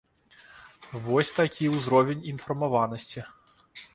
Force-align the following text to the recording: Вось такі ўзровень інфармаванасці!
Вось 1.07 1.33
такі 1.41 1.69
ўзровень 1.75 2.25
інфармаванасці! 2.33 3.21